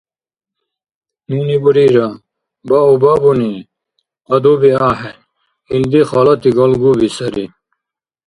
[1.27, 2.07] Нуни бурира,
[2.69, 3.53] баобабуни
[4.27, 5.17] кьадуби ахӀен,
[5.75, 7.45] илди халати галгуби сари